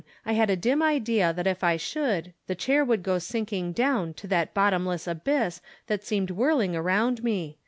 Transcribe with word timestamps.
I 0.25 0.33
had 0.33 0.49
a 0.49 0.55
dim 0.55 0.81
idea 0.81 1.31
that 1.31 1.45
if 1.45 1.63
I 1.63 1.77
should, 1.77 2.33
the 2.47 2.55
chair 2.55 2.83
would 2.83 3.03
go 3.03 3.19
sinking 3.19 3.73
down 3.73 4.15
to 4.15 4.27
that 4.29 4.51
bottomless 4.51 5.05
abyss 5.07 5.61
that 5.85 6.03
seemed 6.03 6.31
whirling 6.31 6.75
around 6.75 7.23
me. 7.23 7.59